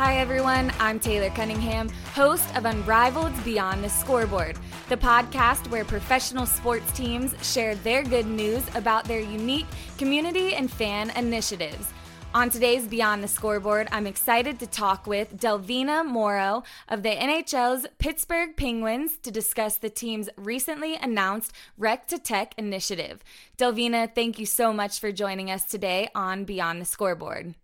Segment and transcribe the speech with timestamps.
[0.00, 0.72] Hi, everyone.
[0.78, 4.56] I'm Taylor Cunningham, host of Unrivaled Beyond the Scoreboard,
[4.88, 9.66] the podcast where professional sports teams share their good news about their unique
[9.98, 11.86] community and fan initiatives.
[12.32, 17.86] On today's Beyond the Scoreboard, I'm excited to talk with Delvina Morrow of the NHL's
[17.98, 23.22] Pittsburgh Penguins to discuss the team's recently announced Rec to Tech initiative.
[23.58, 27.54] Delvina, thank you so much for joining us today on Beyond the Scoreboard.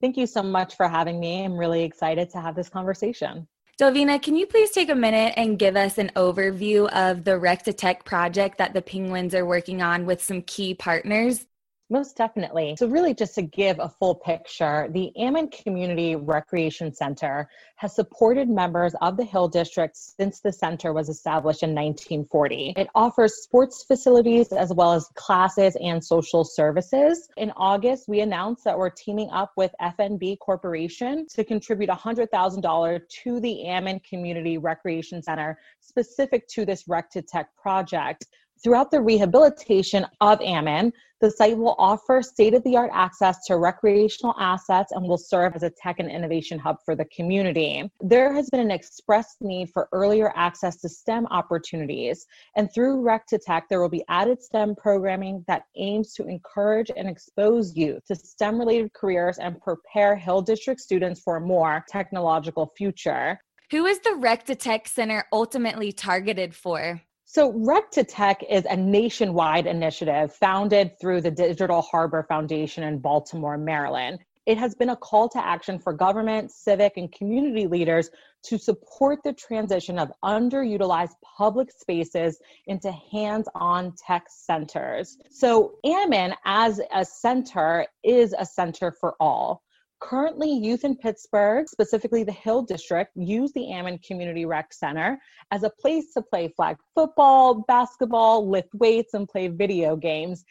[0.00, 1.44] Thank you so much for having me.
[1.44, 3.48] I'm really excited to have this conversation.
[3.80, 7.62] Delvina, can you please take a minute and give us an overview of the Rec
[7.64, 11.46] to Tech project that the Penguins are working on with some key partners?
[11.88, 12.74] Most definitely.
[12.76, 18.48] So, really, just to give a full picture, the Ammon Community Recreation Center has supported
[18.48, 22.74] members of the Hill District since the center was established in 1940.
[22.76, 27.28] It offers sports facilities as well as classes and social services.
[27.36, 33.40] In August, we announced that we're teaming up with FNB Corporation to contribute $100,000 to
[33.40, 38.26] the Ammon Community Recreation Center specific to this Rec to Tech project.
[38.62, 43.56] Throughout the rehabilitation of Ammon, the site will offer state of the art access to
[43.56, 47.90] recreational assets and will serve as a tech and innovation hub for the community.
[48.00, 52.26] There has been an expressed need for earlier access to STEM opportunities,
[52.56, 56.90] and through Rec to Tech, there will be added STEM programming that aims to encourage
[56.94, 61.84] and expose youth to STEM related careers and prepare Hill District students for a more
[61.88, 63.40] technological future.
[63.70, 67.02] Who is the Rec to Tech Center ultimately targeted for?
[67.28, 73.00] So, Rec to Tech is a nationwide initiative founded through the Digital Harbor Foundation in
[73.00, 74.20] Baltimore, Maryland.
[74.46, 78.10] It has been a call to action for government, civic, and community leaders
[78.44, 82.38] to support the transition of underutilized public spaces
[82.68, 85.18] into hands on tech centers.
[85.28, 89.64] So, Ammon, as a center, is a center for all.
[90.00, 95.18] Currently, youth in Pittsburgh, specifically the Hill District, use the Ammon Community Rec Center
[95.50, 100.44] as a place to play flag football, basketball, lift weights, and play video games.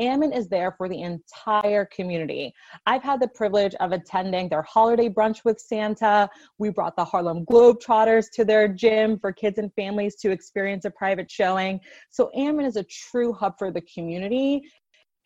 [0.00, 2.54] Ammon is there for the entire community.
[2.86, 6.28] I've had the privilege of attending their holiday brunch with Santa.
[6.58, 10.90] We brought the Harlem Globetrotters to their gym for kids and families to experience a
[10.90, 11.80] private showing.
[12.08, 14.62] So, Ammon is a true hub for the community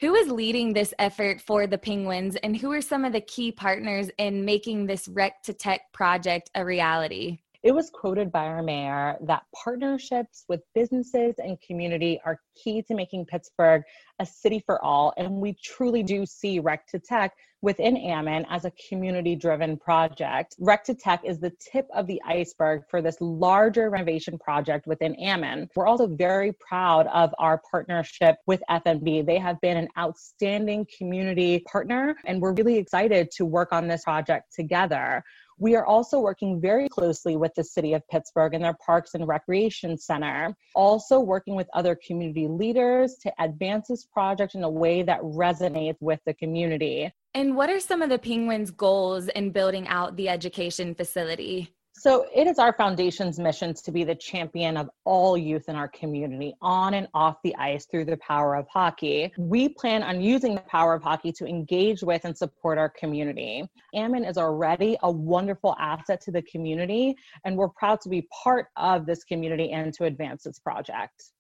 [0.01, 3.53] who is leading this effort for the Penguins, and who are some of the key
[3.53, 7.39] partners in making this Rec to Tech project a reality?
[7.65, 12.95] It was quoted by our mayor that partnerships with businesses and community are key to
[12.95, 13.83] making Pittsburgh
[14.21, 15.15] a city for all.
[15.17, 17.33] And we truly do see Rec to Tech
[17.63, 20.55] within Ammon as a community driven project.
[20.59, 25.15] Rec to Tech is the tip of the iceberg for this larger renovation project within
[25.15, 25.71] Ammon.
[25.75, 29.25] We're also very proud of our partnership with FNB.
[29.25, 34.05] They have been an outstanding community partner, and we're really excited to work on this
[34.05, 35.25] project together.
[35.59, 39.27] We are also working very closely with the City of Pittsburgh and their Parks and
[39.27, 45.03] Recreation Center, also working with other community leaders to advance this project in a way
[45.03, 47.13] that resonates with the community.
[47.35, 51.73] And what are some of the Penguins' goals in building out the education facility?
[51.97, 55.87] So, it is our foundation's mission to be the champion of all youth in our
[55.87, 59.33] community on and off the ice through the power of hockey.
[59.39, 63.65] We plan on using the power of hockey to engage with and support our community.
[63.95, 68.67] Ammon is already a wonderful asset to the community, and we're proud to be part
[68.77, 71.31] of this community and to advance this project.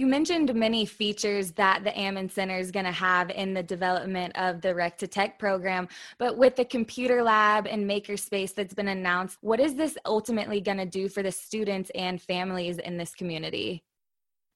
[0.00, 4.34] You mentioned many features that the Ammon Center is going to have in the development
[4.34, 8.88] of the Rec to Tech program, but with the computer lab and makerspace that's been
[8.88, 13.14] announced, what is this ultimately going to do for the students and families in this
[13.14, 13.84] community?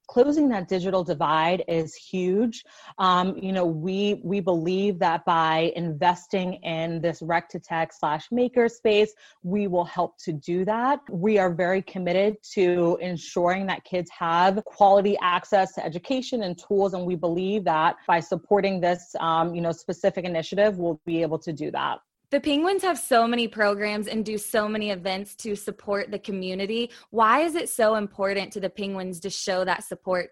[0.06, 2.64] Closing that digital divide is huge.
[2.98, 8.28] Um, you know, we we believe that by investing in this rec to tech slash
[8.30, 9.10] makerspace,
[9.42, 11.00] we will help to do that.
[11.10, 16.94] We are very committed to ensuring that kids have quality access to education and tools,
[16.94, 21.38] and we believe that by supporting this, um, you know, specific initiative, we'll be able
[21.40, 21.98] to do that.
[22.34, 26.90] The Penguins have so many programs and do so many events to support the community.
[27.10, 30.30] Why is it so important to the Penguins to show that support?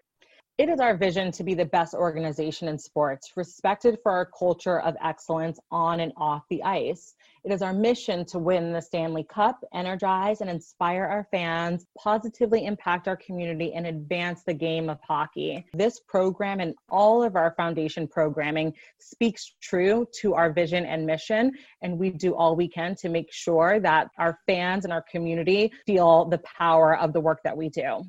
[0.59, 4.81] It is our vision to be the best organization in sports, respected for our culture
[4.81, 7.15] of excellence on and off the ice.
[7.43, 12.67] It is our mission to win the Stanley Cup, energize and inspire our fans, positively
[12.67, 15.65] impact our community, and advance the game of hockey.
[15.73, 21.51] This program and all of our foundation programming speaks true to our vision and mission,
[21.81, 25.71] and we do all we can to make sure that our fans and our community
[25.87, 28.03] feel the power of the work that we do.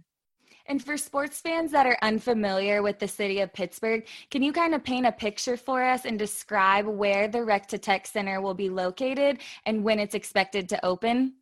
[0.67, 4.75] And for sports fans that are unfamiliar with the city of Pittsburgh, can you kind
[4.75, 8.55] of paint a picture for us and describe where the Rec to Tech Center will
[8.55, 11.35] be located and when it's expected to open?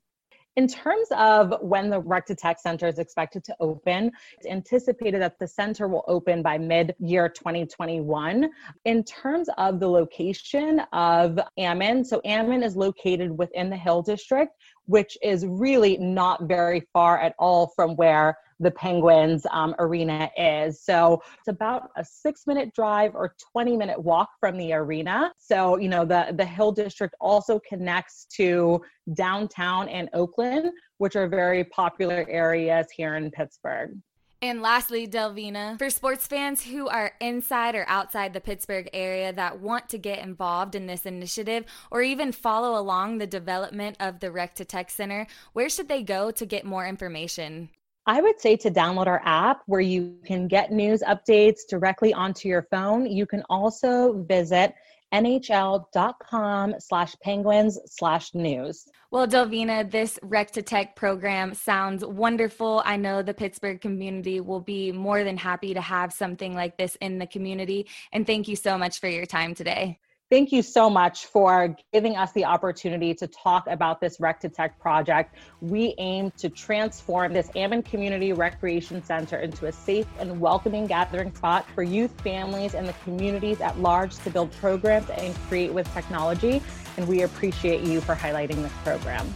[0.56, 5.22] In terms of when the Rec to Tech Center is expected to open, it's anticipated
[5.22, 8.50] that the center will open by mid year 2021.
[8.84, 14.52] In terms of the location of Ammon, so Ammon is located within the Hill District,
[14.86, 20.82] which is really not very far at all from where the Penguins um, arena is.
[20.82, 25.32] So it's about a six minute drive or 20 minute walk from the arena.
[25.38, 28.81] So, you know, the, the Hill District also connects to
[29.14, 33.99] downtown and Oakland, which are very popular areas here in Pittsburgh.
[34.43, 39.61] And lastly, Delvina, for sports fans who are inside or outside the Pittsburgh area that
[39.61, 44.32] want to get involved in this initiative or even follow along the development of the
[44.32, 47.69] Rec to Tech Center, where should they go to get more information?
[48.06, 52.49] I would say to download our app where you can get news updates directly onto
[52.49, 53.06] your phone.
[53.06, 54.75] You can also visit
[55.12, 58.87] nhl.com slash penguins slash news.
[59.10, 62.82] Well, Delvina, this Rec to Tech program sounds wonderful.
[62.84, 66.96] I know the Pittsburgh community will be more than happy to have something like this
[67.02, 67.87] in the community.
[68.12, 69.98] And thank you so much for your time today.
[70.32, 74.49] Thank you so much for giving us the opportunity to talk about this Rec to
[74.49, 75.34] Tech project.
[75.61, 81.34] We aim to transform this Ammon Community Recreation Center into a safe and welcoming gathering
[81.34, 85.93] spot for youth, families, and the communities at large to build programs and create with
[85.93, 86.62] technology.
[86.96, 89.31] And we appreciate you for highlighting this program.